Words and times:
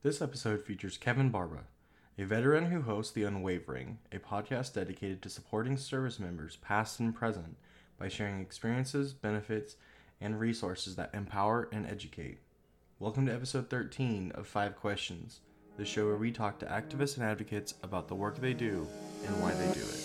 This 0.00 0.22
episode 0.22 0.62
features 0.62 0.96
Kevin 0.96 1.30
Barba, 1.30 1.64
a 2.16 2.24
veteran 2.24 2.66
who 2.66 2.82
hosts 2.82 3.12
The 3.12 3.24
Unwavering, 3.24 3.98
a 4.12 4.20
podcast 4.20 4.74
dedicated 4.74 5.20
to 5.22 5.28
supporting 5.28 5.76
service 5.76 6.20
members 6.20 6.54
past 6.54 7.00
and 7.00 7.12
present 7.12 7.56
by 7.98 8.06
sharing 8.06 8.40
experiences, 8.40 9.12
benefits, 9.12 9.74
and 10.20 10.38
resources 10.38 10.94
that 10.94 11.12
empower 11.12 11.68
and 11.72 11.84
educate. 11.84 12.38
Welcome 13.00 13.26
to 13.26 13.34
episode 13.34 13.70
13 13.70 14.30
of 14.36 14.46
Five 14.46 14.76
Questions, 14.76 15.40
the 15.76 15.84
show 15.84 16.06
where 16.06 16.16
we 16.16 16.30
talk 16.30 16.60
to 16.60 16.66
activists 16.66 17.16
and 17.16 17.26
advocates 17.26 17.74
about 17.82 18.06
the 18.06 18.14
work 18.14 18.40
they 18.40 18.54
do 18.54 18.86
and 19.26 19.42
why 19.42 19.52
they 19.54 19.72
do 19.72 19.80
it. 19.80 19.97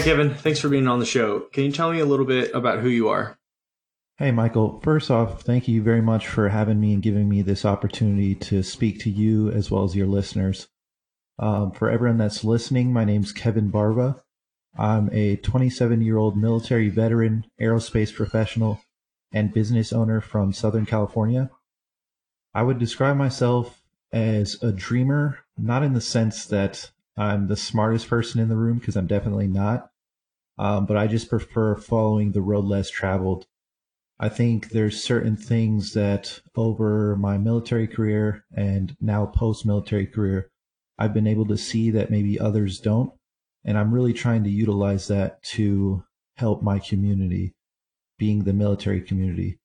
Hi, 0.00 0.04
Kevin. 0.04 0.34
Thanks 0.34 0.58
for 0.58 0.70
being 0.70 0.88
on 0.88 0.98
the 0.98 1.04
show. 1.04 1.40
Can 1.52 1.64
you 1.64 1.72
tell 1.72 1.92
me 1.92 1.98
a 1.98 2.06
little 2.06 2.24
bit 2.24 2.54
about 2.54 2.78
who 2.78 2.88
you 2.88 3.10
are? 3.10 3.38
Hey, 4.16 4.30
Michael. 4.30 4.80
First 4.80 5.10
off, 5.10 5.42
thank 5.42 5.68
you 5.68 5.82
very 5.82 6.00
much 6.00 6.26
for 6.26 6.48
having 6.48 6.80
me 6.80 6.94
and 6.94 7.02
giving 7.02 7.28
me 7.28 7.42
this 7.42 7.66
opportunity 7.66 8.34
to 8.36 8.62
speak 8.62 8.98
to 9.00 9.10
you 9.10 9.50
as 9.50 9.70
well 9.70 9.84
as 9.84 9.94
your 9.94 10.06
listeners. 10.06 10.68
Um, 11.38 11.72
for 11.72 11.90
everyone 11.90 12.16
that's 12.16 12.44
listening, 12.44 12.94
my 12.94 13.04
name's 13.04 13.30
Kevin 13.30 13.68
Barba. 13.68 14.22
I'm 14.74 15.10
a 15.12 15.36
27 15.36 16.00
year 16.00 16.16
old 16.16 16.34
military 16.34 16.88
veteran, 16.88 17.44
aerospace 17.60 18.14
professional, 18.14 18.80
and 19.34 19.52
business 19.52 19.92
owner 19.92 20.22
from 20.22 20.54
Southern 20.54 20.86
California. 20.86 21.50
I 22.54 22.62
would 22.62 22.78
describe 22.78 23.18
myself 23.18 23.82
as 24.12 24.56
a 24.62 24.72
dreamer, 24.72 25.40
not 25.58 25.82
in 25.82 25.92
the 25.92 26.00
sense 26.00 26.46
that 26.46 26.90
I'm 27.18 27.48
the 27.48 27.56
smartest 27.56 28.08
person 28.08 28.40
in 28.40 28.48
the 28.48 28.56
room 28.56 28.78
because 28.78 28.96
I'm 28.96 29.06
definitely 29.06 29.46
not. 29.46 29.89
Um, 30.60 30.84
but 30.84 30.98
I 30.98 31.06
just 31.06 31.30
prefer 31.30 31.74
following 31.74 32.32
the 32.32 32.42
road 32.42 32.66
less 32.66 32.90
traveled. 32.90 33.46
I 34.18 34.28
think 34.28 34.68
there's 34.68 35.02
certain 35.02 35.34
things 35.34 35.94
that 35.94 36.38
over 36.54 37.16
my 37.16 37.38
military 37.38 37.88
career 37.88 38.44
and 38.54 38.94
now 39.00 39.24
post 39.24 39.64
military 39.64 40.06
career, 40.06 40.50
I've 40.98 41.14
been 41.14 41.26
able 41.26 41.46
to 41.46 41.56
see 41.56 41.90
that 41.92 42.10
maybe 42.10 42.38
others 42.38 42.78
don't. 42.78 43.10
And 43.64 43.78
I'm 43.78 43.94
really 43.94 44.12
trying 44.12 44.44
to 44.44 44.50
utilize 44.50 45.08
that 45.08 45.42
to 45.54 46.04
help 46.36 46.62
my 46.62 46.78
community, 46.78 47.54
being 48.18 48.44
the 48.44 48.52
military 48.52 49.00
community. 49.00 49.58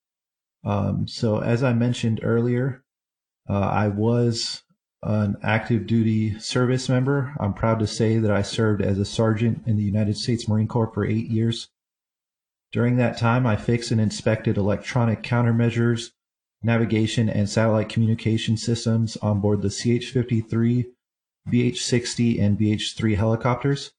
Um, 0.64 1.10
so 1.10 1.40
as 1.40 1.62
I 1.62 1.74
mentioned 1.74 2.22
earlier, 2.24 2.86
uh, 3.50 3.60
I 3.60 3.90
was 3.90 4.64
an 5.06 5.38
active 5.44 5.86
duty 5.86 6.38
service 6.40 6.90
member. 6.90 7.36
I'm 7.40 7.54
proud 7.54 7.78
to 7.80 7.88
say 7.88 8.18
that 8.18 8.32
I 8.32 8.42
served 8.42 8.82
as 8.82 8.98
a 8.98 9.06
sergeant 9.06 9.62
in 9.68 9.78
the 9.78 9.84
United 9.84 10.18
States 10.18 10.50
Marine 10.50 10.68
Corps 10.68 10.92
for 10.92 11.06
eight 11.06 11.28
years. 11.28 11.70
During 12.72 12.98
that 12.98 13.18
time, 13.18 13.46
I 13.46 13.56
fixed 13.56 13.92
and 13.92 14.02
inspected 14.02 14.58
electronic 14.58 15.22
countermeasures, 15.22 16.12
navigation, 16.64 17.30
and 17.30 17.48
satellite 17.48 17.88
communication 17.88 18.58
systems 18.58 19.16
on 19.18 19.42
board 19.42 19.62
the 19.62 19.70
CH 19.70 20.10
53, 20.10 20.88
VH 21.52 21.78
60, 21.78 22.40
and 22.40 22.58
VH 22.58 22.96
3 22.96 23.14
helicopters. 23.16 23.92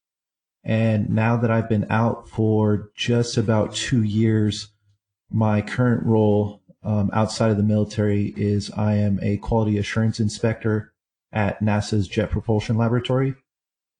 And 0.64 1.08
now 1.10 1.36
that 1.36 1.52
I've 1.52 1.68
been 1.68 1.86
out 1.88 2.28
for 2.28 2.90
just 2.96 3.36
about 3.36 3.76
two 3.76 4.02
years, 4.02 4.72
my 5.30 5.62
current 5.62 6.04
role 6.04 6.62
um, 6.82 7.10
outside 7.12 7.52
of 7.52 7.56
the 7.56 7.62
military 7.62 8.34
is 8.36 8.72
I 8.72 8.94
am 8.94 9.20
a 9.22 9.36
quality 9.36 9.78
assurance 9.78 10.18
inspector 10.18 10.92
at 11.32 11.60
NASA's 11.60 12.08
Jet 12.08 12.30
Propulsion 12.30 12.76
Laboratory, 12.76 13.34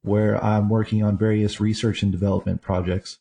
where 0.03 0.43
I'm 0.43 0.69
working 0.69 1.03
on 1.03 1.19
various 1.19 1.61
research 1.61 2.03
and 2.03 2.13
development 2.13 2.63
projects. 2.63 3.19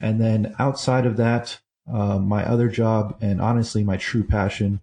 And 0.00 0.20
then 0.20 0.54
outside 0.58 1.06
of 1.06 1.16
that, 1.16 1.60
uh, 1.92 2.18
my 2.18 2.44
other 2.44 2.68
job, 2.68 3.16
and 3.20 3.40
honestly, 3.40 3.84
my 3.84 3.96
true 3.96 4.24
passion, 4.24 4.80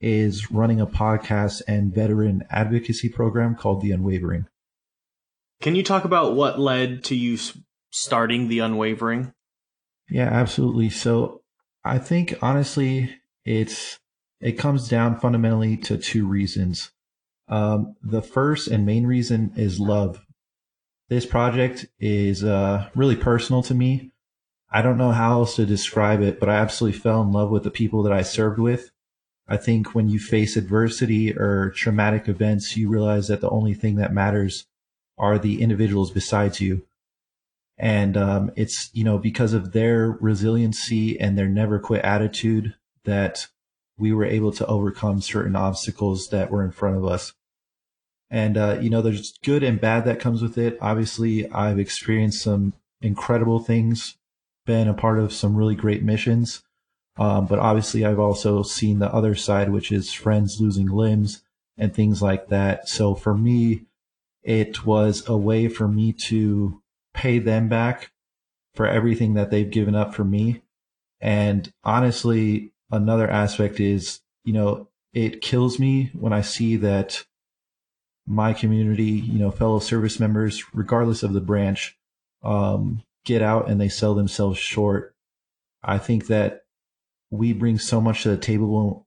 is 0.00 0.50
running 0.50 0.80
a 0.80 0.86
podcast 0.86 1.62
and 1.66 1.94
veteran 1.94 2.44
advocacy 2.50 3.08
program 3.08 3.54
called 3.54 3.80
The 3.80 3.90
Unwavering. 3.90 4.46
Can 5.60 5.74
you 5.74 5.82
talk 5.82 6.04
about 6.04 6.36
what 6.36 6.60
led 6.60 7.02
to 7.04 7.16
you 7.16 7.36
starting 7.90 8.48
The 8.48 8.60
Unwavering? 8.60 9.32
Yeah, 10.08 10.28
absolutely. 10.28 10.90
So 10.90 11.42
I 11.84 11.98
think 11.98 12.38
honestly, 12.40 13.16
it's 13.44 13.98
it 14.40 14.52
comes 14.52 14.88
down 14.88 15.18
fundamentally 15.18 15.76
to 15.78 15.98
two 15.98 16.26
reasons. 16.26 16.92
Um, 17.48 17.96
the 18.02 18.22
first 18.22 18.68
and 18.68 18.84
main 18.84 19.06
reason 19.06 19.52
is 19.56 19.80
love. 19.80 20.24
This 21.08 21.24
project 21.24 21.86
is 21.98 22.44
uh, 22.44 22.90
really 22.94 23.16
personal 23.16 23.62
to 23.62 23.74
me. 23.74 24.12
I 24.70 24.82
don't 24.82 24.98
know 24.98 25.12
how 25.12 25.32
else 25.40 25.56
to 25.56 25.64
describe 25.64 26.20
it, 26.20 26.38
but 26.38 26.50
I 26.50 26.56
absolutely 26.56 26.98
fell 26.98 27.22
in 27.22 27.32
love 27.32 27.50
with 27.50 27.62
the 27.62 27.70
people 27.70 28.02
that 28.02 28.12
I 28.12 28.20
served 28.20 28.58
with. 28.58 28.90
I 29.48 29.56
think 29.56 29.94
when 29.94 30.08
you 30.08 30.18
face 30.18 30.56
adversity 30.56 31.32
or 31.32 31.70
traumatic 31.70 32.28
events, 32.28 32.76
you 32.76 32.90
realize 32.90 33.28
that 33.28 33.40
the 33.40 33.48
only 33.48 33.72
thing 33.72 33.96
that 33.96 34.12
matters 34.12 34.66
are 35.16 35.38
the 35.38 35.62
individuals 35.62 36.10
besides 36.10 36.60
you. 36.60 36.82
And 37.78 38.16
um, 38.16 38.50
it's, 38.56 38.90
you 38.92 39.04
know, 39.04 39.16
because 39.16 39.54
of 39.54 39.72
their 39.72 40.10
resiliency 40.20 41.18
and 41.18 41.38
their 41.38 41.48
never 41.48 41.78
quit 41.78 42.04
attitude 42.04 42.74
that 43.04 43.46
we 43.96 44.12
were 44.12 44.26
able 44.26 44.52
to 44.52 44.66
overcome 44.66 45.22
certain 45.22 45.56
obstacles 45.56 46.28
that 46.28 46.50
were 46.50 46.62
in 46.62 46.72
front 46.72 46.96
of 46.96 47.06
us. 47.06 47.32
And, 48.30 48.56
uh, 48.56 48.78
you 48.80 48.90
know, 48.90 49.00
there's 49.00 49.38
good 49.42 49.62
and 49.62 49.80
bad 49.80 50.04
that 50.04 50.20
comes 50.20 50.42
with 50.42 50.58
it. 50.58 50.76
Obviously, 50.80 51.50
I've 51.50 51.78
experienced 51.78 52.42
some 52.42 52.74
incredible 53.00 53.58
things, 53.58 54.16
been 54.66 54.88
a 54.88 54.94
part 54.94 55.18
of 55.18 55.32
some 55.32 55.56
really 55.56 55.74
great 55.74 56.02
missions. 56.02 56.62
Um, 57.16 57.46
but 57.46 57.58
obviously, 57.58 58.04
I've 58.04 58.18
also 58.18 58.62
seen 58.62 58.98
the 58.98 59.12
other 59.12 59.34
side, 59.34 59.70
which 59.70 59.90
is 59.90 60.12
friends 60.12 60.60
losing 60.60 60.88
limbs 60.88 61.42
and 61.76 61.94
things 61.94 62.22
like 62.22 62.48
that. 62.48 62.88
So 62.88 63.14
for 63.14 63.36
me, 63.36 63.86
it 64.42 64.84
was 64.86 65.28
a 65.28 65.36
way 65.36 65.68
for 65.68 65.88
me 65.88 66.12
to 66.12 66.82
pay 67.14 67.38
them 67.38 67.68
back 67.68 68.12
for 68.74 68.86
everything 68.86 69.34
that 69.34 69.50
they've 69.50 69.70
given 69.70 69.94
up 69.94 70.14
for 70.14 70.24
me. 70.24 70.62
And 71.20 71.72
honestly, 71.82 72.72
another 72.90 73.28
aspect 73.28 73.80
is, 73.80 74.20
you 74.44 74.52
know, 74.52 74.88
it 75.12 75.40
kills 75.40 75.78
me 75.78 76.10
when 76.12 76.32
I 76.32 76.42
see 76.42 76.76
that 76.76 77.24
my 78.28 78.52
community, 78.52 79.04
you 79.04 79.38
know, 79.38 79.50
fellow 79.50 79.78
service 79.78 80.20
members, 80.20 80.62
regardless 80.74 81.22
of 81.22 81.32
the 81.32 81.40
branch, 81.40 81.96
um, 82.42 83.02
get 83.24 83.40
out 83.40 83.68
and 83.68 83.80
they 83.80 83.88
sell 83.88 84.14
themselves 84.14 84.58
short. 84.58 85.14
I 85.82 85.98
think 85.98 86.26
that 86.26 86.64
we 87.30 87.52
bring 87.52 87.78
so 87.78 88.00
much 88.00 88.22
to 88.22 88.30
the 88.30 88.36
table, 88.36 89.06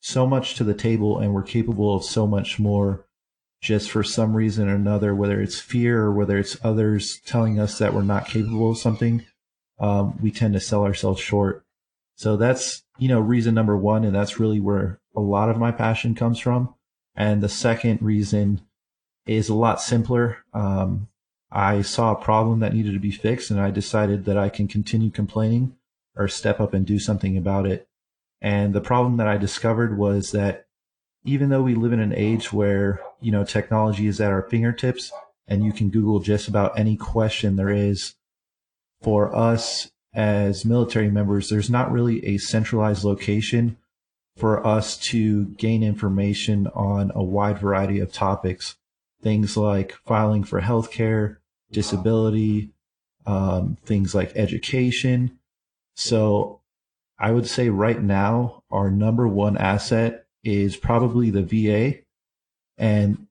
so 0.00 0.26
much 0.26 0.54
to 0.54 0.64
the 0.64 0.74
table, 0.74 1.18
and 1.18 1.34
we're 1.34 1.42
capable 1.42 1.94
of 1.94 2.04
so 2.04 2.26
much 2.26 2.58
more 2.58 3.06
just 3.60 3.90
for 3.90 4.04
some 4.04 4.36
reason 4.36 4.68
or 4.68 4.76
another, 4.76 5.14
whether 5.14 5.40
it's 5.40 5.58
fear 5.58 6.02
or 6.02 6.12
whether 6.12 6.38
it's 6.38 6.56
others 6.62 7.20
telling 7.26 7.58
us 7.58 7.78
that 7.78 7.94
we're 7.94 8.02
not 8.02 8.28
capable 8.28 8.70
of 8.70 8.78
something. 8.78 9.24
Um, 9.80 10.18
we 10.22 10.30
tend 10.30 10.54
to 10.54 10.60
sell 10.60 10.84
ourselves 10.84 11.20
short. 11.20 11.64
So 12.14 12.36
that's, 12.36 12.84
you 12.98 13.08
know, 13.08 13.20
reason 13.20 13.54
number 13.54 13.76
one. 13.76 14.04
And 14.04 14.14
that's 14.14 14.38
really 14.38 14.60
where 14.60 15.00
a 15.16 15.20
lot 15.20 15.48
of 15.48 15.58
my 15.58 15.72
passion 15.72 16.14
comes 16.14 16.38
from. 16.38 16.75
And 17.16 17.42
the 17.42 17.48
second 17.48 18.02
reason 18.02 18.60
is 19.26 19.48
a 19.48 19.54
lot 19.54 19.80
simpler. 19.80 20.38
Um, 20.52 21.08
I 21.50 21.82
saw 21.82 22.12
a 22.12 22.22
problem 22.22 22.60
that 22.60 22.74
needed 22.74 22.92
to 22.92 23.00
be 23.00 23.10
fixed 23.10 23.50
and 23.50 23.60
I 23.60 23.70
decided 23.70 24.24
that 24.24 24.36
I 24.36 24.48
can 24.48 24.68
continue 24.68 25.10
complaining 25.10 25.76
or 26.16 26.28
step 26.28 26.60
up 26.60 26.74
and 26.74 26.84
do 26.84 26.98
something 26.98 27.36
about 27.36 27.66
it. 27.66 27.88
And 28.40 28.74
the 28.74 28.80
problem 28.80 29.16
that 29.16 29.28
I 29.28 29.38
discovered 29.38 29.96
was 29.96 30.32
that 30.32 30.66
even 31.24 31.48
though 31.48 31.62
we 31.62 31.74
live 31.74 31.92
in 31.92 32.00
an 32.00 32.14
age 32.14 32.52
where, 32.52 33.00
you 33.20 33.32
know, 33.32 33.44
technology 33.44 34.06
is 34.06 34.20
at 34.20 34.30
our 34.30 34.42
fingertips 34.42 35.10
and 35.48 35.64
you 35.64 35.72
can 35.72 35.90
Google 35.90 36.20
just 36.20 36.48
about 36.48 36.78
any 36.78 36.96
question 36.96 37.56
there 37.56 37.70
is 37.70 38.14
for 39.02 39.34
us 39.34 39.90
as 40.14 40.64
military 40.64 41.10
members, 41.10 41.48
there's 41.48 41.70
not 41.70 41.90
really 41.90 42.24
a 42.24 42.38
centralized 42.38 43.04
location 43.04 43.76
for 44.36 44.64
us 44.66 44.98
to 44.98 45.46
gain 45.46 45.82
information 45.82 46.66
on 46.68 47.10
a 47.14 47.22
wide 47.22 47.58
variety 47.58 48.00
of 48.00 48.12
topics. 48.12 48.76
Things 49.22 49.56
like 49.56 49.92
filing 50.04 50.44
for 50.44 50.60
healthcare, 50.60 51.38
disability, 51.72 52.70
um, 53.24 53.78
things 53.84 54.14
like 54.14 54.36
education. 54.36 55.38
So 55.94 56.60
I 57.18 57.32
would 57.32 57.46
say 57.46 57.70
right 57.70 58.00
now, 58.00 58.62
our 58.70 58.90
number 58.90 59.26
one 59.26 59.56
asset 59.56 60.26
is 60.44 60.76
probably 60.76 61.30
the 61.30 61.42
VA. 61.42 62.00
And 62.78 63.26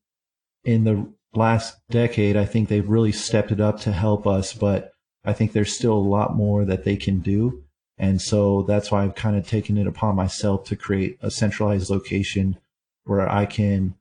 in 0.64 0.84
the 0.84 1.08
last 1.36 1.78
decade, 1.90 2.36
I 2.36 2.46
think 2.46 2.68
they've 2.68 2.90
really 2.90 3.12
stepped 3.12 3.52
it 3.52 3.62
up 3.62 3.80
to 3.82 3.92
help 3.92 4.26
us, 4.26 4.54
but 4.54 4.92
I 5.24 5.34
think 5.34 5.52
there's 5.52 5.74
still 5.74 5.94
a 5.94 6.00
lot 6.00 6.36
more 6.36 6.66
that 6.66 6.84
they 6.84 6.98
can 6.98 7.20
do. 7.20 7.65
And 7.98 8.22
so 8.22 8.64
that's 8.64 8.92
why 8.92 9.04
I've 9.04 9.16
kind 9.16 9.38
of 9.38 9.48
taken 9.48 9.78
it 9.78 9.88
upon 9.88 10.16
myself 10.16 10.66
to 10.66 10.76
create 10.76 11.18
a 11.22 11.32
centralized 11.32 11.90
location 11.90 12.58
where 13.06 13.30
I 13.30 13.46
can, 13.46 13.96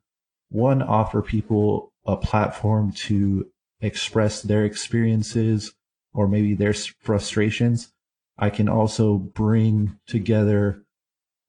one, 0.49 0.81
offer 0.81 1.21
people 1.21 1.93
a 2.05 2.17
platform 2.17 2.91
to 2.91 3.49
express 3.79 4.41
their 4.41 4.65
experiences 4.65 5.73
or 6.13 6.27
maybe 6.27 6.53
their 6.53 6.73
frustrations. 6.73 7.91
I 8.37 8.49
can 8.49 8.67
also 8.67 9.17
bring 9.17 9.97
together 10.07 10.83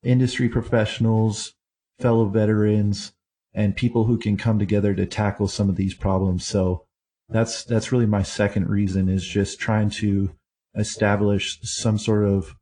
industry 0.02 0.48
professionals, 0.48 1.54
fellow 1.98 2.26
veterans, 2.26 3.12
and 3.52 3.74
people 3.74 4.04
who 4.04 4.18
can 4.18 4.36
come 4.36 4.58
together 4.58 4.94
to 4.94 5.06
tackle 5.06 5.48
some 5.48 5.68
of 5.68 5.76
these 5.76 5.94
problems. 5.94 6.46
So 6.46 6.84
that's 7.28 7.64
that's 7.64 7.90
really 7.90 8.06
my 8.06 8.22
second 8.22 8.68
reason 8.68 9.08
is 9.08 9.26
just 9.26 9.58
trying 9.58 9.90
to 9.90 10.30
establish 10.76 11.58
some 11.62 11.98
sort 11.98 12.24
of 12.24 12.54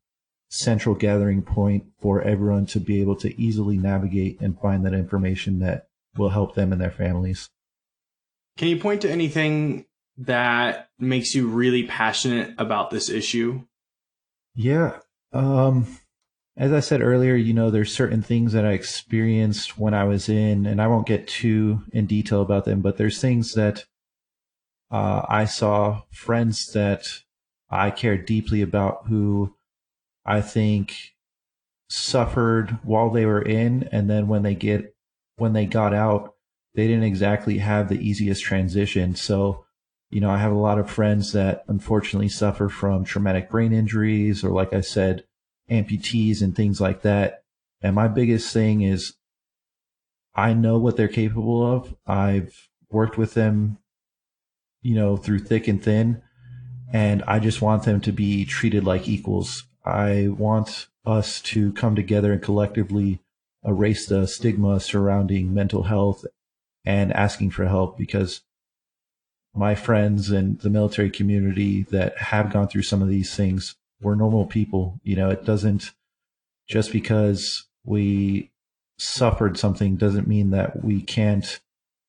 central 0.48 0.94
gathering 0.94 1.42
point 1.42 1.84
for 2.00 2.22
everyone 2.22 2.64
to 2.66 2.78
be 2.78 3.00
able 3.00 3.16
to 3.16 3.40
easily 3.40 3.76
navigate 3.76 4.40
and 4.40 4.58
find 4.60 4.86
that 4.86 4.94
information 4.94 5.58
that 5.58 5.88
will 6.16 6.28
help 6.28 6.54
them 6.54 6.72
and 6.72 6.80
their 6.80 6.90
families. 6.90 7.50
Can 8.56 8.68
you 8.68 8.78
point 8.78 9.02
to 9.02 9.10
anything 9.10 9.86
that 10.16 10.88
makes 10.98 11.34
you 11.34 11.48
really 11.48 11.84
passionate 11.84 12.54
about 12.56 12.90
this 12.90 13.08
issue? 13.10 13.64
Yeah. 14.54 14.98
Um, 15.32 15.98
as 16.56 16.72
I 16.72 16.78
said 16.78 17.02
earlier, 17.02 17.34
you 17.34 17.52
know, 17.52 17.70
there's 17.70 17.92
certain 17.92 18.22
things 18.22 18.52
that 18.52 18.64
I 18.64 18.72
experienced 18.72 19.76
when 19.76 19.92
I 19.92 20.04
was 20.04 20.28
in, 20.28 20.66
and 20.66 20.80
I 20.80 20.86
won't 20.86 21.06
get 21.06 21.26
too 21.26 21.82
in 21.92 22.06
detail 22.06 22.42
about 22.42 22.64
them, 22.64 22.80
but 22.80 22.96
there's 22.96 23.20
things 23.20 23.54
that 23.54 23.86
uh, 24.92 25.22
I 25.28 25.46
saw 25.46 26.02
friends 26.12 26.72
that 26.74 27.23
I 27.74 27.90
care 27.90 28.16
deeply 28.16 28.62
about 28.62 29.06
who 29.08 29.54
I 30.24 30.40
think 30.40 30.94
suffered 31.88 32.78
while 32.84 33.10
they 33.10 33.26
were 33.26 33.42
in, 33.42 33.88
and 33.90 34.08
then 34.08 34.28
when 34.28 34.42
they 34.42 34.54
get 34.54 34.94
when 35.36 35.52
they 35.52 35.66
got 35.66 35.92
out, 35.92 36.34
they 36.74 36.86
didn't 36.86 37.04
exactly 37.04 37.58
have 37.58 37.88
the 37.88 37.98
easiest 37.98 38.44
transition. 38.44 39.16
So, 39.16 39.64
you 40.10 40.20
know, 40.20 40.30
I 40.30 40.38
have 40.38 40.52
a 40.52 40.56
lot 40.58 40.78
of 40.78 40.88
friends 40.88 41.32
that 41.32 41.64
unfortunately 41.66 42.28
suffer 42.28 42.68
from 42.68 43.04
traumatic 43.04 43.50
brain 43.50 43.72
injuries, 43.72 44.44
or 44.44 44.50
like 44.50 44.72
I 44.72 44.80
said, 44.80 45.24
amputees 45.68 46.42
and 46.42 46.54
things 46.54 46.80
like 46.80 47.02
that. 47.02 47.42
And 47.82 47.96
my 47.96 48.06
biggest 48.06 48.52
thing 48.52 48.82
is 48.82 49.14
I 50.34 50.54
know 50.54 50.78
what 50.78 50.96
they're 50.96 51.08
capable 51.08 51.74
of. 51.74 51.96
I've 52.06 52.68
worked 52.88 53.18
with 53.18 53.34
them, 53.34 53.78
you 54.82 54.94
know, 54.94 55.16
through 55.16 55.40
thick 55.40 55.66
and 55.66 55.82
thin. 55.82 56.22
And 56.94 57.24
I 57.26 57.40
just 57.40 57.60
want 57.60 57.82
them 57.82 58.00
to 58.02 58.12
be 58.12 58.44
treated 58.44 58.84
like 58.84 59.08
equals. 59.08 59.64
I 59.84 60.28
want 60.28 60.86
us 61.04 61.40
to 61.42 61.72
come 61.72 61.96
together 61.96 62.32
and 62.32 62.40
collectively 62.40 63.18
erase 63.64 64.06
the 64.06 64.28
stigma 64.28 64.78
surrounding 64.78 65.52
mental 65.52 65.82
health 65.82 66.24
and 66.84 67.12
asking 67.12 67.50
for 67.50 67.66
help 67.66 67.98
because 67.98 68.42
my 69.52 69.74
friends 69.74 70.30
and 70.30 70.60
the 70.60 70.70
military 70.70 71.10
community 71.10 71.82
that 71.90 72.16
have 72.16 72.52
gone 72.52 72.68
through 72.68 72.82
some 72.82 73.02
of 73.02 73.08
these 73.08 73.34
things 73.34 73.74
we're 74.00 74.14
normal 74.14 74.46
people. 74.46 75.00
You 75.02 75.16
know, 75.16 75.30
it 75.30 75.44
doesn't 75.44 75.90
just 76.68 76.92
because 76.92 77.66
we 77.84 78.52
suffered 78.98 79.58
something 79.58 79.96
doesn't 79.96 80.28
mean 80.28 80.50
that 80.50 80.84
we 80.84 81.02
can't 81.02 81.60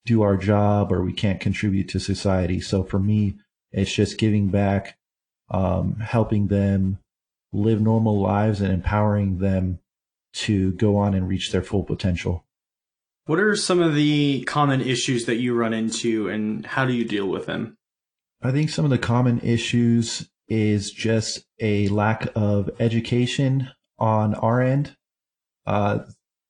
do 0.06 0.22
our 0.22 0.38
job 0.38 0.92
or 0.92 1.04
we 1.04 1.14
can't 1.14 1.42
contribute 1.42 1.90
to 1.90 2.00
society. 2.00 2.62
So 2.62 2.84
for 2.84 3.00
me, 3.00 3.40
it's 3.76 3.94
just 3.94 4.18
giving 4.18 4.48
back, 4.48 4.98
um, 5.50 5.98
helping 6.00 6.48
them 6.48 7.00
live 7.52 7.82
normal 7.82 8.20
lives 8.20 8.62
and 8.62 8.74
empowering 8.74 9.40
them 9.40 9.80
to 10.34 10.72
go 10.74 10.98
on 10.98 11.14
and 11.14 11.28
reach 11.28 11.52
their 11.52 11.62
full 11.62 11.84
potential. 11.84 12.46
What 13.26 13.40
are 13.40 13.56
some 13.56 13.82
of 13.82 13.96
the 13.96 14.44
common 14.44 14.82
issues 14.82 15.26
that 15.26 15.38
you 15.38 15.54
run 15.56 15.74
into 15.74 16.30
and 16.30 16.66
how 16.66 16.86
do 16.86 16.94
you 16.94 17.06
deal 17.06 17.28
with 17.28 17.48
them? 17.48 17.76
I 18.42 18.52
think 18.52 18.70
some 18.70 18.86
of 18.86 18.92
the 18.92 18.98
common 18.98 19.40
issues 19.40 20.30
is 20.48 20.92
just 20.92 21.46
a 21.60 21.88
lack 21.90 22.28
of 22.36 22.70
education 22.80 23.70
on 23.98 24.36
our 24.36 24.62
end. 24.62 24.96
Uh, 25.66 26.00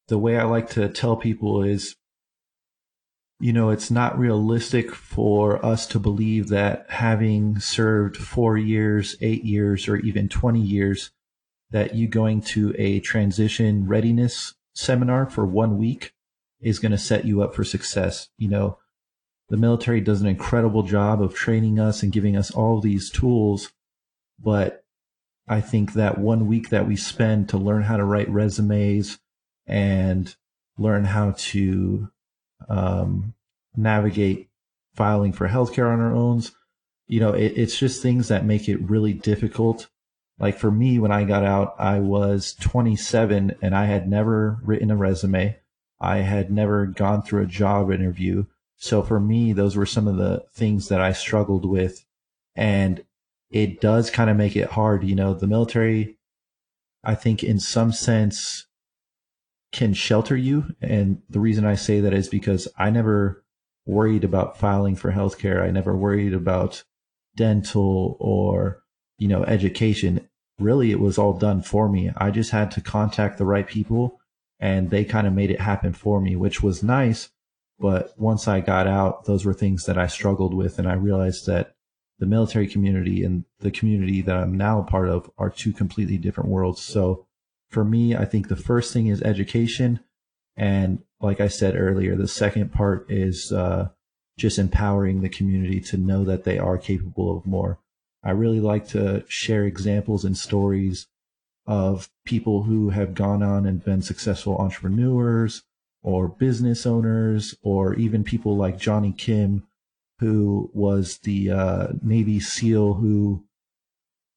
the 0.10 0.18
way 0.18 0.38
I 0.38 0.44
like 0.44 0.70
to 0.72 0.90
tell 0.90 1.16
people 1.16 1.64
is, 1.64 1.96
you 3.40 3.52
know, 3.52 3.70
it's 3.70 3.92
not 3.92 4.18
realistic 4.18 4.94
for 4.94 5.64
us 5.66 5.86
to 5.88 6.00
believe 6.00 6.48
that 6.50 6.86
having 6.90 7.60
served 7.60 8.18
four 8.18 8.58
years, 8.58 9.16
eight 9.22 9.44
years, 9.44 9.88
or 9.88 9.98
even 9.98 10.30
20 10.30 10.60
years, 10.60 11.12
that 11.72 11.96
you 11.96 12.08
going 12.08 12.42
to 12.42 12.74
a 12.78 13.00
transition 13.02 13.88
readiness 13.88 14.54
seminar 14.74 15.30
for 15.30 15.46
one 15.46 15.78
week 15.78 16.14
is 16.62 16.80
going 16.80 16.92
to 16.92 16.98
set 16.98 17.26
you 17.26 17.42
up 17.42 17.54
for 17.54 17.64
success. 17.64 18.30
You 18.38 18.50
know, 18.50 18.78
the 19.50 19.58
military 19.58 20.02
does 20.02 20.22
an 20.22 20.28
incredible 20.28 20.84
job 20.84 21.22
of 21.22 21.36
training 21.36 21.80
us 21.80 22.02
and 22.02 22.12
giving 22.12 22.38
us 22.38 22.52
all 22.52 22.80
these 22.80 23.10
tools 23.10 23.72
but 24.40 24.84
I 25.48 25.62
think 25.62 25.94
that 25.94 26.18
one 26.18 26.48
week 26.48 26.70
that 26.70 26.88
we 26.88 26.96
spend 26.96 27.50
to 27.50 27.58
learn 27.58 27.84
how 27.84 27.98
to 27.98 28.04
write 28.04 28.30
resumes 28.30 29.20
and 29.68 30.36
learn 30.78 31.06
how 31.06 31.32
to 31.38 32.10
um, 32.70 33.34
navigate 33.76 34.50
filing 34.96 35.34
for 35.34 35.48
healthcare 35.48 35.92
on 35.92 36.00
our 36.00 36.14
own, 36.14 36.42
you 37.08 37.20
know, 37.20 37.32
it, 37.34 37.54
it's 37.56 37.78
just 37.78 38.02
things 38.02 38.28
that 38.30 38.46
make 38.46 38.68
it 38.68 38.82
really 38.90 39.14
difficult. 39.14 39.88
Like 40.40 40.58
for 40.58 40.72
me, 40.72 41.00
when 41.00 41.12
I 41.12 41.24
got 41.24 41.44
out, 41.44 41.76
I 41.78 42.00
was 42.00 42.56
27 42.56 43.56
and 43.62 43.76
I 43.76 43.86
had 43.86 44.10
never 44.10 44.60
written 44.64 44.92
a 44.92 44.96
resume. 44.96 45.58
I 46.00 46.18
had 46.18 46.52
never 46.52 46.86
gone 46.86 47.22
through 47.22 47.44
a 47.44 47.48
job 47.48 47.92
interview. 47.92 48.46
So 48.76 49.02
for 49.02 49.20
me, 49.20 49.54
those 49.54 49.76
were 49.76 49.86
some 49.86 50.08
of 50.08 50.18
the 50.18 50.46
things 50.54 50.90
that 50.90 51.00
I 51.00 51.14
struggled 51.14 51.66
with. 51.66 52.06
And 52.56 53.04
it 53.50 53.80
does 53.80 54.10
kind 54.10 54.30
of 54.30 54.36
make 54.36 54.56
it 54.56 54.72
hard. 54.72 55.04
You 55.04 55.16
know, 55.16 55.34
the 55.34 55.48
military, 55.48 56.18
I 57.04 57.16
think 57.16 57.44
in 57.44 57.60
some 57.60 57.94
sense 57.94 58.66
can 59.76 59.94
shelter 59.94 60.38
you. 60.38 60.74
And 60.82 61.22
the 61.30 61.42
reason 61.42 61.66
I 61.66 61.76
say 61.76 62.00
that 62.00 62.14
is 62.14 62.30
because 62.30 62.66
I 62.78 62.90
never 62.90 63.44
worried 63.86 64.24
about 64.24 64.58
filing 64.58 64.96
for 64.96 65.12
healthcare. 65.12 65.62
I 65.62 65.70
never 65.70 65.94
worried 65.96 66.34
about 66.34 66.84
dental 67.36 68.16
or, 68.22 68.82
you 69.18 69.28
know, 69.28 69.44
education. 69.44 70.30
Really, 70.60 70.92
it 70.92 71.02
was 71.02 71.18
all 71.18 71.34
done 71.34 71.62
for 71.62 71.90
me. 71.90 72.10
I 72.16 72.32
just 72.32 72.52
had 72.52 72.72
to 72.72 72.82
contact 72.82 73.38
the 73.38 73.46
right 73.46 73.68
people 73.68 74.22
and 74.62 74.90
they 74.92 75.04
kind 75.04 75.28
of 75.28 75.34
made 75.34 75.52
it 75.52 75.60
happen 75.60 75.92
for 75.92 76.22
me, 76.22 76.38
which 76.38 76.64
was 76.64 76.82
nice. 76.82 77.30
But 77.78 78.14
once 78.18 78.48
I 78.48 78.62
got 78.62 78.88
out, 78.88 79.26
those 79.26 79.44
were 79.44 79.54
things 79.54 79.86
that 79.88 79.98
I 79.98 80.08
struggled 80.08 80.54
with. 80.54 80.80
And 80.80 80.88
I 80.88 80.94
realized 80.94 81.48
that 81.48 81.76
the 82.18 82.26
military 82.26 82.68
community 82.68 83.26
and 83.26 83.44
the 83.60 83.72
community 83.72 84.22
that 84.22 84.38
I'm 84.38 84.56
now 84.56 84.80
a 84.80 84.86
part 84.86 85.10
of 85.10 85.30
are 85.38 85.50
two 85.50 85.74
completely 85.74 86.18
different 86.18 86.50
worlds. 86.50 86.82
So 86.82 87.25
for 87.76 87.84
me, 87.84 88.16
I 88.16 88.24
think 88.24 88.48
the 88.48 88.56
first 88.56 88.94
thing 88.94 89.08
is 89.08 89.22
education. 89.22 90.00
And 90.56 91.04
like 91.20 91.42
I 91.42 91.50
said 91.50 91.76
earlier, 91.76 92.16
the 92.16 92.26
second 92.26 92.72
part 92.72 93.06
is 93.12 93.52
uh, 93.52 93.90
just 94.40 94.58
empowering 94.58 95.20
the 95.20 95.28
community 95.28 95.82
to 95.82 95.98
know 95.98 96.24
that 96.24 96.46
they 96.46 96.58
are 96.58 96.78
capable 96.78 97.38
of 97.38 97.46
more. 97.46 97.80
I 98.24 98.32
really 98.32 98.62
like 98.62 98.88
to 98.90 99.26
share 99.28 99.66
examples 99.66 100.24
and 100.24 100.38
stories 100.38 101.08
of 101.68 102.10
people 102.26 102.64
who 102.64 102.92
have 102.92 103.14
gone 103.14 103.44
on 103.44 103.66
and 103.66 103.84
been 103.84 104.02
successful 104.02 104.58
entrepreneurs 104.58 105.64
or 106.02 106.30
business 106.30 106.86
owners 106.86 107.56
or 107.62 107.94
even 107.96 108.24
people 108.24 108.56
like 108.56 108.80
Jonny 108.80 109.12
Kim 109.12 109.68
who 110.20 110.72
was 110.74 111.18
the 111.24 111.52
uh, 111.52 111.88
Navy 112.02 112.40
SEAL 112.40 112.94
who 112.94 113.44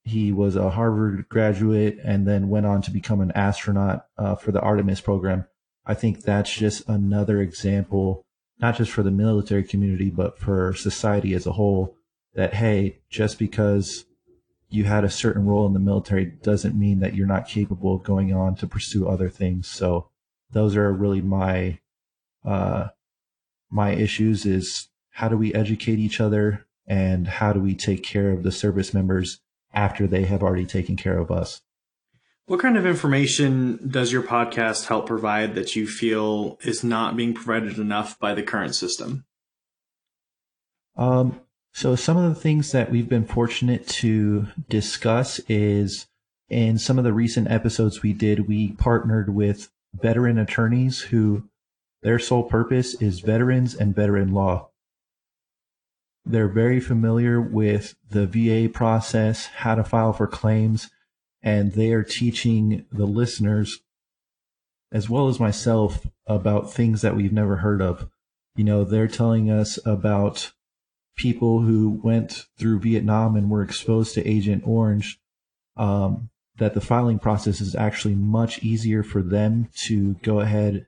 he 0.09 0.33
was 0.33 0.57
a 0.57 0.71
Harvard 0.71 1.29
graduate 1.29 1.99
and 2.05 2.27
then 2.27 2.49
went 2.49 2.67
on 2.67 2.83
to 2.83 2.91
become 2.91 3.21
an 3.21 3.33
astronaut 3.33 4.07
uh, 4.17 4.35
for 4.35 4.53
the 4.53 4.61
Artemis 4.61 5.01
program. 5.01 5.47
I 5.87 5.95
think 5.95 6.23
that's 6.23 6.53
just 6.53 6.89
another 6.89 7.41
example, 7.41 8.25
not 8.59 8.77
just 8.77 8.91
for 8.91 9.03
the 9.03 9.11
military 9.11 9.65
community, 9.65 10.11
but 10.11 10.39
for 10.39 10.75
society 10.75 11.35
as 11.35 11.47
a 11.47 11.53
whole, 11.53 11.97
that 12.35 12.55
hey, 12.55 12.99
just 13.09 13.39
because 13.39 14.05
you 14.69 14.85
had 14.85 15.05
a 15.05 15.11
certain 15.11 15.47
role 15.47 15.67
in 15.67 15.73
the 15.73 15.81
military 15.81 16.27
doesn't 16.27 16.79
mean 16.79 17.01
that 17.01 17.15
you're 17.15 17.27
not 17.27 17.49
capable 17.49 17.95
of 17.95 18.03
going 18.03 18.35
on 18.35 18.55
to 18.57 18.67
pursue 18.67 19.09
other 19.09 19.31
things. 19.31 19.67
So 19.67 20.11
those 20.51 20.77
are 20.77 20.93
really 20.93 21.23
my 21.23 21.79
uh, 22.45 22.89
my 23.71 23.91
issues 23.91 24.47
is 24.47 24.89
how 25.11 25.29
do 25.29 25.37
we 25.37 25.55
educate 25.55 25.99
each 25.99 26.21
other 26.21 26.67
and 26.87 27.27
how 27.27 27.53
do 27.53 27.61
we 27.61 27.75
take 27.75 28.03
care 28.03 28.31
of 28.31 28.43
the 28.43 28.53
service 28.53 28.95
members 28.95 29.41
after 29.73 30.07
they 30.07 30.25
have 30.25 30.43
already 30.43 30.67
taken 30.67 30.97
care 30.97 31.19
of 31.19 31.31
us. 31.31 31.63
What 32.47 32.61
kind 32.61 32.79
of 32.79 32.87
information 32.87 33.91
does 33.91 34.11
your 34.11 34.23
podcast 34.23 34.87
help 34.87 35.07
provide 35.07 35.55
that 35.55 35.77
you 35.77 35.87
feel 35.87 36.59
is 36.63 36.83
not 36.83 37.15
being 37.15 37.35
provided 37.35 37.79
enough 37.79 38.19
by 38.19 38.33
the 38.33 38.43
current 38.43 38.75
system? 38.75 39.27
Um, 40.97 41.41
so 41.73 41.95
some 41.95 42.17
of 42.17 42.35
the 42.35 42.41
things 42.41 42.73
that 42.73 42.91
we've 42.91 43.09
been 43.09 43.27
fortunate 43.27 43.87
to 43.89 44.47
discuss 44.69 45.41
is 45.49 46.07
in 46.49 46.79
some 46.79 46.99
of 46.99 47.05
the 47.05 47.13
recent 47.13 47.51
episodes 47.51 48.03
we 48.03 48.13
did, 48.13 48.49
we 48.49 48.73
partnered 48.73 49.35
with 49.35 49.71
veteran 49.95 50.39
attorneys 50.39 51.03
who 51.03 51.45
their 52.03 52.19
sole 52.19 52.45
purpose 52.45 52.95
is 52.95 53.21
veterans 53.21 53.75
and 53.75 53.95
veteran 53.95 54.33
law. 54.33 54.71
They're 56.29 56.49
very 56.49 56.79
familiar 56.79 57.41
with 57.41 57.95
the 58.11 58.27
VA 58.27 58.69
process, 58.69 59.47
how 59.47 59.75
to 59.75 59.85
file 59.85 60.13
for 60.13 60.27
claims, 60.27 60.91
and 61.43 61.73
they 61.73 61.93
are 61.93 62.03
teaching 62.03 62.85
the 62.93 63.07
listeners 63.07 63.81
as 64.93 65.09
well 65.09 65.29
as 65.29 65.41
myself 65.41 66.07
about 66.27 66.73
things 66.73 67.03
that 67.03 67.17
we've 67.17 67.33
never 67.33 67.57
heard 67.57 67.81
of. 67.81 68.09
You 68.57 68.65
know, 68.65 68.85
they're 68.85 69.09
telling 69.09 69.51
us 69.51 69.79
about 69.87 70.53
people 71.17 71.61
who 71.61 72.01
went 72.03 72.47
through 72.59 72.81
Vietnam 72.81 73.35
and 73.35 73.51
were 73.51 73.63
exposed 73.63 74.15
to 74.15 74.27
Agent 74.27 74.65
Orange, 74.67 75.19
um, 75.77 76.31
that 76.59 76.75
the 76.75 76.81
filing 76.81 77.19
process 77.19 77.61
is 77.61 77.75
actually 77.75 78.15
much 78.15 78.63
easier 78.63 79.03
for 79.03 79.23
them 79.23 79.69
to 79.87 80.15
go 80.23 80.41
ahead 80.41 80.87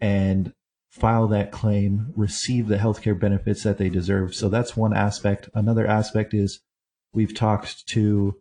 and 0.00 0.52
file 0.94 1.26
that 1.26 1.50
claim, 1.50 2.12
receive 2.14 2.68
the 2.68 2.76
healthcare 2.76 3.18
benefits 3.18 3.64
that 3.64 3.78
they 3.78 3.88
deserve. 3.88 4.32
So 4.32 4.48
that's 4.48 4.76
one 4.76 4.94
aspect. 4.94 5.48
Another 5.52 5.84
aspect 5.84 6.32
is 6.32 6.60
we've 7.12 7.34
talked 7.34 7.84
to 7.88 8.36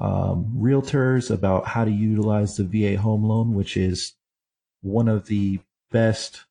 um, 0.00 0.52
realtors 0.58 1.30
about 1.30 1.68
how 1.68 1.84
to 1.84 1.92
utilize 1.92 2.56
the 2.56 2.64
VA 2.64 3.00
home 3.00 3.22
loan, 3.22 3.54
which 3.54 3.76
is 3.76 4.14
one 4.80 5.06
of 5.06 5.26
the 5.26 5.60
best 5.92 6.44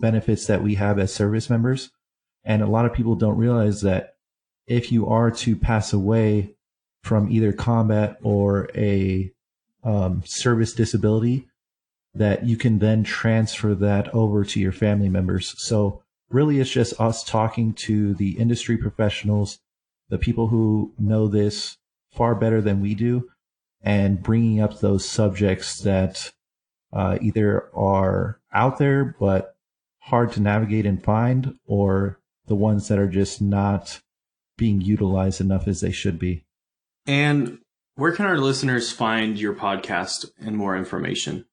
benefits 0.00 0.48
that 0.48 0.64
we 0.64 0.74
have 0.74 0.98
as 0.98 1.14
service 1.14 1.48
members. 1.48 1.92
And 2.42 2.60
a 2.60 2.66
lot 2.66 2.84
of 2.84 2.92
people 2.92 3.14
don't 3.14 3.38
realize 3.38 3.82
that 3.82 4.16
if 4.66 4.90
you 4.90 5.06
are 5.06 5.30
to 5.30 5.54
pass 5.54 5.92
away 5.92 6.56
from 7.04 7.30
either 7.30 7.52
combat 7.52 8.16
or 8.24 8.68
a 8.74 9.30
um, 9.84 10.24
service 10.24 10.72
disability, 10.72 11.46
that 12.14 12.44
you 12.44 12.56
can 12.56 12.78
then 12.78 13.04
transfer 13.04 13.74
that 13.74 14.12
over 14.14 14.44
to 14.44 14.60
your 14.60 14.72
family 14.72 15.08
members. 15.08 15.54
So 15.58 16.02
really 16.30 16.60
it's 16.60 16.70
just 16.70 17.00
us 17.00 17.24
talking 17.24 17.72
to 17.74 18.14
the 18.14 18.32
industry 18.38 18.76
professionals, 18.76 19.58
the 20.08 20.18
people 20.18 20.48
who 20.48 20.92
know 20.98 21.26
this 21.26 21.78
far 22.10 22.34
better 22.34 22.60
than 22.60 22.80
we 22.80 22.94
do 22.94 23.30
and 23.82 24.22
bringing 24.22 24.60
up 24.60 24.80
those 24.80 25.08
subjects 25.08 25.78
that 25.80 26.32
uh, 26.92 27.18
either 27.20 27.68
are 27.74 28.38
out 28.52 28.78
there 28.78 29.16
but 29.18 29.56
hard 30.00 30.32
to 30.32 30.40
navigate 30.40 30.84
and 30.84 31.02
find 31.02 31.56
or 31.66 32.18
the 32.46 32.54
ones 32.54 32.88
that 32.88 32.98
are 32.98 33.08
just 33.08 33.40
not 33.40 34.00
being 34.58 34.80
utilized 34.80 35.40
enough 35.40 35.66
as 35.66 35.80
they 35.80 35.92
should 35.92 36.18
be. 36.18 36.44
And 37.06 37.58
where 37.94 38.12
can 38.12 38.26
our 38.26 38.38
listeners 38.38 38.92
find 38.92 39.38
your 39.38 39.54
podcast 39.54 40.30
and 40.40 40.56
more 40.56 40.76
information? 40.76 41.46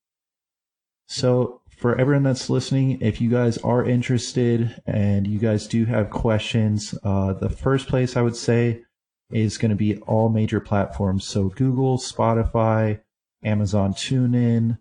So, 1.11 1.61
for 1.75 1.99
everyone 1.99 2.23
that's 2.23 2.51
listening, 2.51 3.01
if 3.01 3.19
you 3.19 3.31
guys 3.31 3.57
are 3.59 3.83
interested 3.83 4.79
and 4.85 5.25
you 5.25 5.39
guys 5.39 5.65
do 5.65 5.85
have 5.85 6.11
questions, 6.11 6.93
uh, 7.03 7.33
the 7.33 7.49
first 7.49 7.87
place 7.87 8.15
I 8.15 8.21
would 8.21 8.35
say 8.35 8.83
is 9.31 9.57
going 9.57 9.69
to 9.69 9.75
be 9.75 9.97
all 10.01 10.29
major 10.29 10.59
platforms. 10.59 11.25
So, 11.25 11.49
Google, 11.49 11.97
Spotify, 11.97 12.99
Amazon 13.43 13.93
TuneIn, 13.93 14.77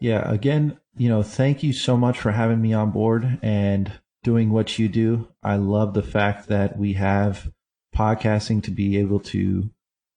Yeah, 0.00 0.28
again, 0.30 0.78
you 0.96 1.08
know, 1.08 1.22
thank 1.22 1.62
you 1.62 1.72
so 1.72 1.96
much 1.96 2.18
for 2.18 2.32
having 2.32 2.60
me 2.60 2.72
on 2.72 2.90
board 2.90 3.38
and 3.42 3.92
doing 4.22 4.50
what 4.50 4.78
you 4.78 4.88
do. 4.88 5.28
I 5.42 5.56
love 5.56 5.94
the 5.94 6.02
fact 6.02 6.48
that 6.48 6.76
we 6.76 6.94
have 6.94 7.52
podcasting 7.94 8.62
to 8.64 8.70
be 8.70 8.96
able 8.96 9.20
to 9.20 9.70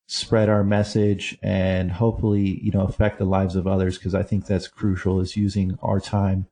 spread 0.08 0.50
our 0.50 0.64
message 0.64 1.38
and 1.44 1.92
hopefully, 1.92 2.60
you 2.64 2.72
know, 2.72 2.82
affect 2.82 3.20
the 3.20 3.26
lives 3.26 3.56
of 3.56 3.68
others 3.68 3.98
because 3.98 4.16
I 4.16 4.24
think 4.24 4.46
that's 4.46 4.68
crucial 4.68 5.20
is 5.20 5.38
using 5.38 5.78
our 5.82 6.00
time 6.00 6.48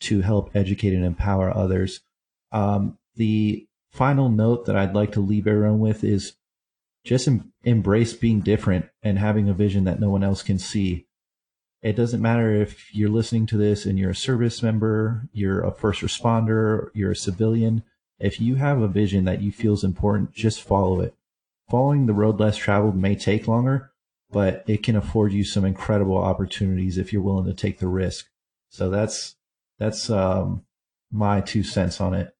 to 0.00 0.20
help 0.20 0.50
educate 0.54 0.94
and 0.94 1.04
empower 1.04 1.54
others. 1.54 2.00
Um, 2.52 2.98
the 3.16 3.66
final 3.90 4.28
note 4.28 4.66
that 4.66 4.76
I'd 4.76 4.94
like 4.94 5.12
to 5.12 5.20
leave 5.20 5.46
everyone 5.46 5.80
with 5.80 6.04
is 6.04 6.34
just 7.04 7.26
em- 7.26 7.52
embrace 7.64 8.12
being 8.12 8.40
different 8.40 8.86
and 9.02 9.18
having 9.18 9.48
a 9.48 9.54
vision 9.54 9.84
that 9.84 10.00
no 10.00 10.10
one 10.10 10.22
else 10.22 10.42
can 10.42 10.58
see. 10.58 11.06
It 11.82 11.94
doesn't 11.94 12.22
matter 12.22 12.52
if 12.52 12.94
you're 12.94 13.08
listening 13.08 13.46
to 13.46 13.56
this 13.56 13.86
and 13.86 13.98
you're 13.98 14.10
a 14.10 14.16
service 14.16 14.62
member, 14.62 15.28
you're 15.32 15.64
a 15.64 15.72
first 15.72 16.02
responder, 16.02 16.90
you're 16.92 17.12
a 17.12 17.16
civilian. 17.16 17.84
If 18.18 18.40
you 18.40 18.56
have 18.56 18.82
a 18.82 18.88
vision 18.88 19.24
that 19.26 19.42
you 19.42 19.52
feel 19.52 19.74
is 19.74 19.84
important, 19.84 20.32
just 20.32 20.60
follow 20.60 21.00
it. 21.00 21.14
Following 21.70 22.06
the 22.06 22.14
road 22.14 22.40
less 22.40 22.56
traveled 22.56 22.96
may 22.96 23.14
take 23.14 23.46
longer, 23.46 23.92
but 24.30 24.64
it 24.66 24.82
can 24.82 24.96
afford 24.96 25.32
you 25.32 25.44
some 25.44 25.64
incredible 25.64 26.18
opportunities 26.18 26.98
if 26.98 27.12
you're 27.12 27.22
willing 27.22 27.46
to 27.46 27.54
take 27.54 27.78
the 27.78 27.88
risk. 27.88 28.28
So 28.70 28.90
that's 28.90 29.36
that's 29.78 30.10
um, 30.10 30.64
my 31.10 31.40
two 31.40 31.62
cents 31.62 32.00
on 32.00 32.14
it. 32.14 32.34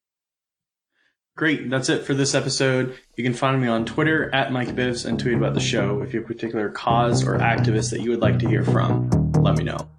Great. 1.35 1.69
That's 1.69 1.87
it 1.87 2.03
for 2.03 2.13
this 2.13 2.35
episode. 2.35 2.97
You 3.15 3.23
can 3.23 3.33
find 3.33 3.61
me 3.61 3.69
on 3.69 3.85
Twitter 3.85 4.33
at 4.35 4.51
Mike 4.51 4.75
Bivs 4.75 5.05
and 5.05 5.17
tweet 5.17 5.35
about 5.35 5.53
the 5.53 5.61
show. 5.61 6.01
If 6.01 6.13
you 6.13 6.19
have 6.19 6.29
a 6.29 6.33
particular 6.33 6.69
cause 6.69 7.25
or 7.25 7.37
activist 7.37 7.91
that 7.91 8.01
you 8.01 8.09
would 8.09 8.19
like 8.19 8.39
to 8.39 8.49
hear 8.49 8.63
from, 8.63 9.31
let 9.33 9.55
me 9.55 9.63
know. 9.63 9.89